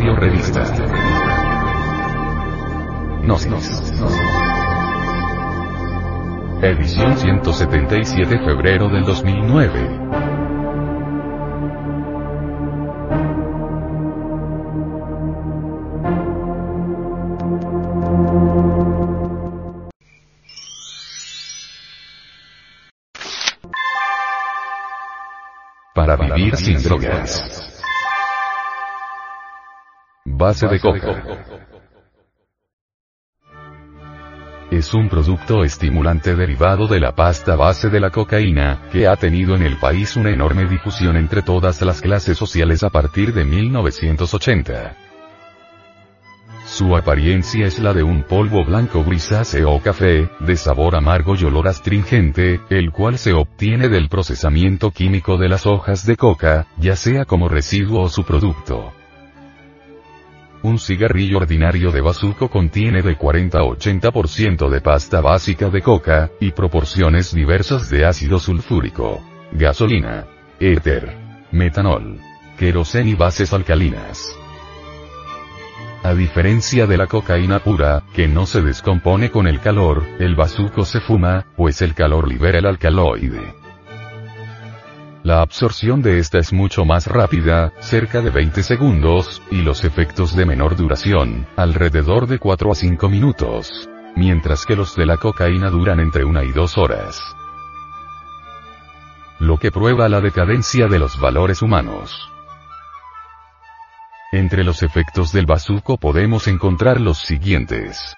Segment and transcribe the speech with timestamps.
[0.00, 0.64] Radio Revista.
[3.22, 3.92] Gnosis.
[6.62, 10.00] Edición 177 febrero del 2009.
[25.94, 27.59] Para vivir sin drogas.
[30.40, 31.22] Base de coca.
[34.70, 39.54] Es un producto estimulante derivado de la pasta base de la cocaína, que ha tenido
[39.54, 44.96] en el país una enorme difusión entre todas las clases sociales a partir de 1980.
[46.64, 51.44] Su apariencia es la de un polvo blanco grisáceo o café, de sabor amargo y
[51.44, 56.96] olor astringente, el cual se obtiene del procesamiento químico de las hojas de coca, ya
[56.96, 58.94] sea como residuo o su producto.
[60.62, 66.30] Un cigarrillo ordinario de bazuco contiene de 40 a 80% de pasta básica de coca,
[66.38, 70.26] y proporciones diversas de ácido sulfúrico, gasolina,
[70.58, 71.16] éter,
[71.50, 72.18] metanol,
[72.58, 74.36] queroseno y bases alcalinas.
[76.02, 80.84] A diferencia de la cocaína pura, que no se descompone con el calor, el bazuco
[80.84, 83.59] se fuma, pues el calor libera el alcaloide.
[85.22, 90.34] La absorción de esta es mucho más rápida, cerca de 20 segundos, y los efectos
[90.34, 93.86] de menor duración, alrededor de 4 a 5 minutos.
[94.16, 97.20] Mientras que los de la cocaína duran entre 1 y 2 horas.
[99.40, 102.30] Lo que prueba la decadencia de los valores humanos.
[104.32, 108.16] Entre los efectos del bazuco podemos encontrar los siguientes.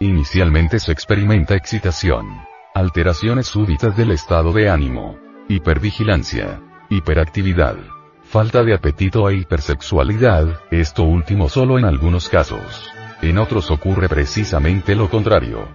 [0.00, 2.26] Inicialmente se experimenta excitación.
[2.74, 5.25] Alteraciones súbitas del estado de ánimo.
[5.48, 6.60] Hipervigilancia.
[6.90, 7.76] Hiperactividad.
[8.24, 12.90] Falta de apetito e hipersexualidad, esto último solo en algunos casos.
[13.22, 15.68] En otros ocurre precisamente lo contrario.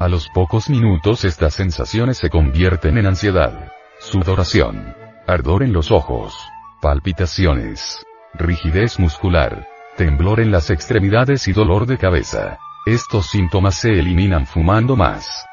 [0.00, 3.70] A los pocos minutos estas sensaciones se convierten en ansiedad,
[4.00, 4.96] sudoración,
[5.28, 6.34] ardor en los ojos,
[6.80, 12.58] palpitaciones, rigidez muscular, temblor en las extremidades y dolor de cabeza.
[12.84, 15.46] Estos síntomas se eliminan fumando más.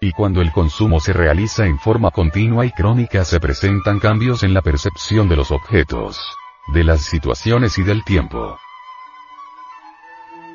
[0.00, 4.54] Y cuando el consumo se realiza en forma continua y crónica se presentan cambios en
[4.54, 6.20] la percepción de los objetos,
[6.72, 8.56] de las situaciones y del tiempo.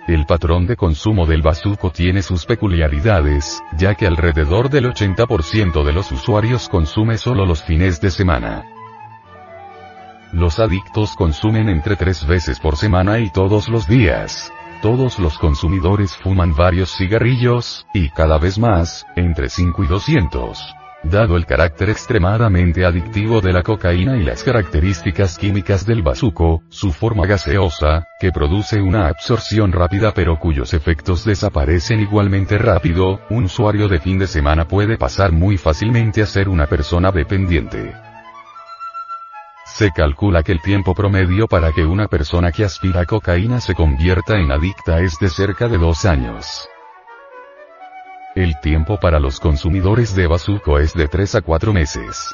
[0.07, 5.91] El patrón de consumo del bazuco tiene sus peculiaridades, ya que alrededor del 80% de
[5.91, 8.65] los usuarios consume solo los fines de semana.
[10.31, 14.51] Los adictos consumen entre tres veces por semana y todos los días.
[14.83, 20.75] Todos los consumidores fuman varios cigarrillos, y cada vez más, entre 5 y 200.
[21.03, 26.91] Dado el carácter extremadamente adictivo de la cocaína y las características químicas del bazuco, su
[26.91, 33.87] forma gaseosa, que produce una absorción rápida pero cuyos efectos desaparecen igualmente rápido, un usuario
[33.87, 38.12] de fin de semana puede pasar muy fácilmente a ser una persona dependiente.
[39.65, 44.37] Se calcula que el tiempo promedio para que una persona que aspira cocaína se convierta
[44.37, 46.67] en adicta es de cerca de dos años.
[48.35, 52.33] El tiempo para los consumidores de bazuco es de 3 a 4 meses.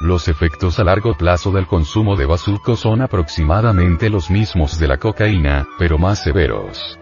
[0.00, 4.98] Los efectos a largo plazo del consumo de bazuco son aproximadamente los mismos de la
[4.98, 6.98] cocaína, pero más severos.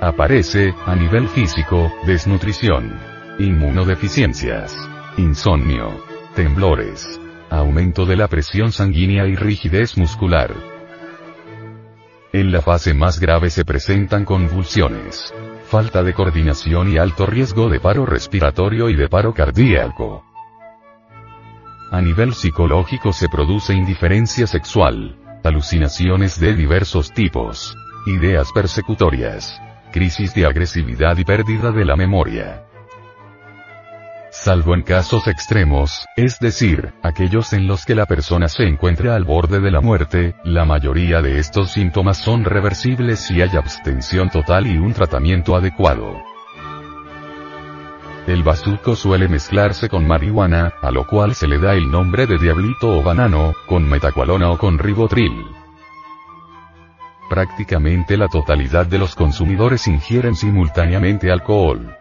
[0.00, 3.00] Aparece, a nivel físico, desnutrición,
[3.38, 4.76] inmunodeficiencias,
[5.16, 7.20] insomnio, temblores,
[7.50, 10.54] aumento de la presión sanguínea y rigidez muscular.
[12.32, 15.34] En la fase más grave se presentan convulsiones,
[15.68, 20.24] falta de coordinación y alto riesgo de paro respiratorio y de paro cardíaco.
[21.90, 27.76] A nivel psicológico se produce indiferencia sexual, alucinaciones de diversos tipos,
[28.06, 29.60] ideas persecutorias,
[29.92, 32.64] crisis de agresividad y pérdida de la memoria
[34.32, 39.24] salvo en casos extremos, es decir, aquellos en los que la persona se encuentra al
[39.24, 44.66] borde de la muerte, la mayoría de estos síntomas son reversibles si hay abstención total
[44.66, 46.16] y un tratamiento adecuado.
[48.26, 52.38] El bazuco suele mezclarse con marihuana, a lo cual se le da el nombre de
[52.38, 55.44] diablito o banano, con metacualona o con ribotril.
[57.28, 61.96] Prácticamente la totalidad de los consumidores ingieren simultáneamente alcohol.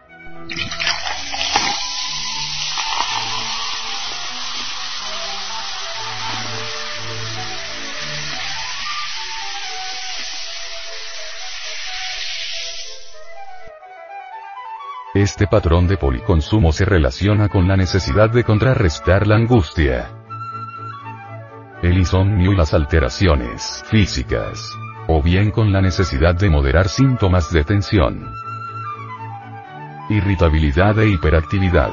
[15.21, 20.09] Este patrón de policonsumo se relaciona con la necesidad de contrarrestar la angustia,
[21.83, 24.75] el insomnio y las alteraciones físicas,
[25.07, 28.31] o bien con la necesidad de moderar síntomas de tensión,
[30.09, 31.91] irritabilidad e hiperactividad.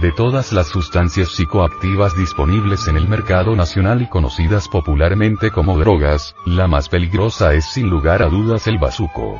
[0.00, 6.34] De todas las sustancias psicoactivas disponibles en el mercado nacional y conocidas popularmente como drogas,
[6.46, 9.38] la más peligrosa es sin lugar a dudas el bazuco.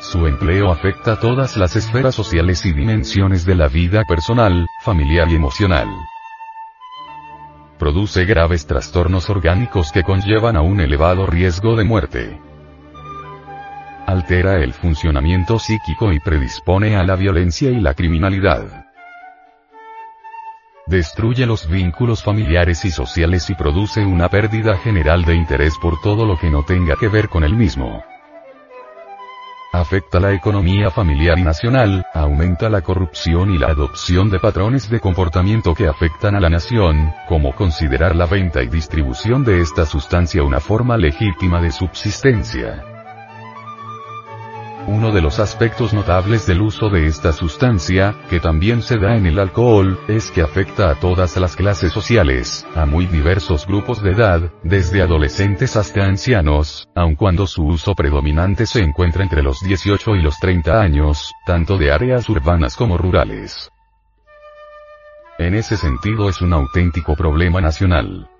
[0.00, 5.34] Su empleo afecta todas las esferas sociales y dimensiones de la vida personal, familiar y
[5.34, 5.88] emocional.
[7.78, 12.40] Produce graves trastornos orgánicos que conllevan a un elevado riesgo de muerte.
[14.06, 18.86] Altera el funcionamiento psíquico y predispone a la violencia y la criminalidad.
[20.86, 26.24] Destruye los vínculos familiares y sociales y produce una pérdida general de interés por todo
[26.24, 28.02] lo que no tenga que ver con el mismo
[29.72, 35.00] afecta la economía familiar y nacional, aumenta la corrupción y la adopción de patrones de
[35.00, 40.42] comportamiento que afectan a la nación, como considerar la venta y distribución de esta sustancia
[40.42, 42.97] una forma legítima de subsistencia.
[44.88, 49.26] Uno de los aspectos notables del uso de esta sustancia, que también se da en
[49.26, 54.12] el alcohol, es que afecta a todas las clases sociales, a muy diversos grupos de
[54.12, 60.16] edad, desde adolescentes hasta ancianos, aun cuando su uso predominante se encuentra entre los 18
[60.16, 63.70] y los 30 años, tanto de áreas urbanas como rurales.
[65.38, 68.30] En ese sentido es un auténtico problema nacional.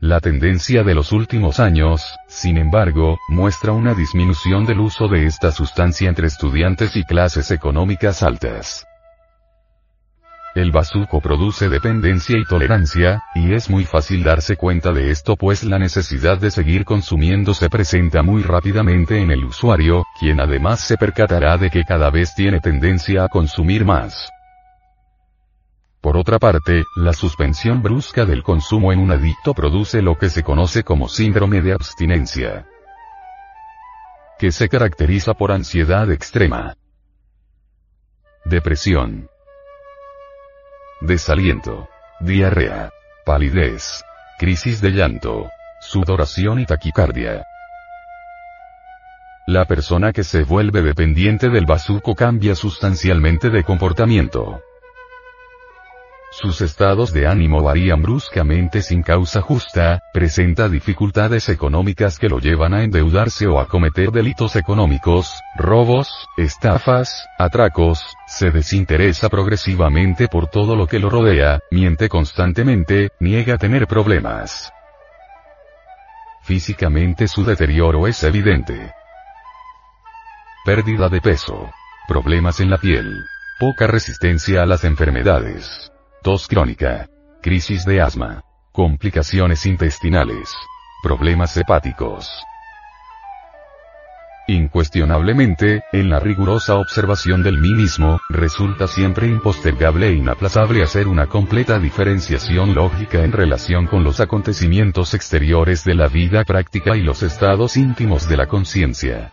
[0.00, 5.52] La tendencia de los últimos años, sin embargo, muestra una disminución del uso de esta
[5.52, 8.86] sustancia entre estudiantes y clases económicas altas.
[10.54, 15.64] El bazuco produce dependencia y tolerancia, y es muy fácil darse cuenta de esto pues
[15.64, 20.96] la necesidad de seguir consumiendo se presenta muy rápidamente en el usuario, quien además se
[20.96, 24.30] percatará de que cada vez tiene tendencia a consumir más.
[26.00, 30.42] Por otra parte, la suspensión brusca del consumo en un adicto produce lo que se
[30.42, 32.66] conoce como síndrome de abstinencia,
[34.38, 36.74] que se caracteriza por ansiedad extrema,
[38.46, 39.28] depresión,
[41.02, 41.88] desaliento,
[42.20, 42.90] diarrea,
[43.26, 44.02] palidez,
[44.38, 45.50] crisis de llanto,
[45.82, 47.44] sudoración y taquicardia.
[49.46, 54.62] La persona que se vuelve dependiente del bazuco cambia sustancialmente de comportamiento.
[56.32, 62.72] Sus estados de ánimo varían bruscamente sin causa justa, presenta dificultades económicas que lo llevan
[62.72, 70.76] a endeudarse o a cometer delitos económicos, robos, estafas, atracos, se desinteresa progresivamente por todo
[70.76, 74.72] lo que lo rodea, miente constantemente, niega tener problemas.
[76.42, 78.92] Físicamente su deterioro es evidente.
[80.64, 81.72] Pérdida de peso.
[82.06, 83.24] Problemas en la piel.
[83.58, 85.90] Poca resistencia a las enfermedades
[86.22, 87.08] tos crónica,
[87.40, 90.54] crisis de asma, complicaciones intestinales,
[91.02, 92.30] problemas hepáticos.
[94.46, 101.26] Incuestionablemente, en la rigurosa observación del mí mismo, resulta siempre impostergable e inaplazable hacer una
[101.26, 107.22] completa diferenciación lógica en relación con los acontecimientos exteriores de la vida práctica y los
[107.22, 109.32] estados íntimos de la conciencia.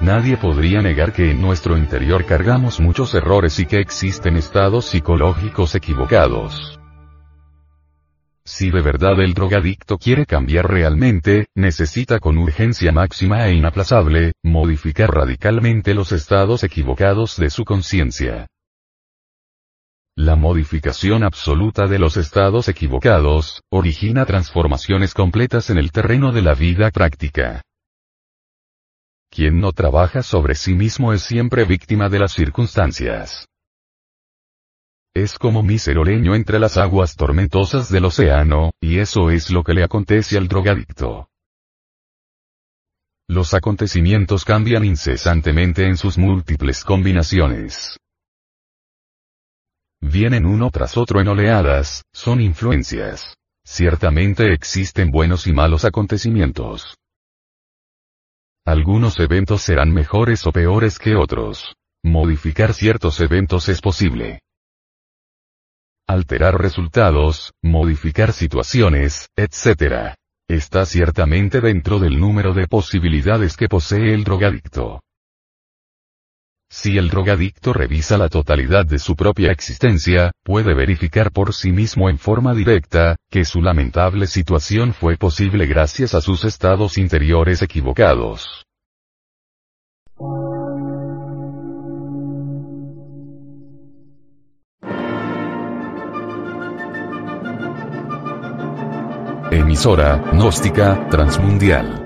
[0.00, 5.74] Nadie podría negar que en nuestro interior cargamos muchos errores y que existen estados psicológicos
[5.74, 6.78] equivocados.
[8.44, 15.12] Si de verdad el drogadicto quiere cambiar realmente, necesita con urgencia máxima e inaplazable, modificar
[15.12, 18.46] radicalmente los estados equivocados de su conciencia.
[20.14, 26.54] La modificación absoluta de los estados equivocados, origina transformaciones completas en el terreno de la
[26.54, 27.62] vida práctica.
[29.30, 33.46] Quien no trabaja sobre sí mismo es siempre víctima de las circunstancias.
[35.14, 39.82] Es como miseroleño entre las aguas tormentosas del océano, y eso es lo que le
[39.82, 41.28] acontece al drogadicto.
[43.28, 47.98] Los acontecimientos cambian incesantemente en sus múltiples combinaciones.
[50.00, 53.36] Vienen uno tras otro en oleadas, son influencias.
[53.64, 56.96] Ciertamente existen buenos y malos acontecimientos.
[58.66, 61.76] Algunos eventos serán mejores o peores que otros.
[62.04, 64.40] Modificar ciertos eventos es posible.
[66.08, 70.16] Alterar resultados, modificar situaciones, etc.
[70.48, 75.00] Está ciertamente dentro del número de posibilidades que posee el drogadicto.
[76.86, 82.08] Si el drogadicto revisa la totalidad de su propia existencia, puede verificar por sí mismo
[82.08, 88.64] en forma directa, que su lamentable situación fue posible gracias a sus estados interiores equivocados.
[99.50, 102.05] Emisora, gnóstica, transmundial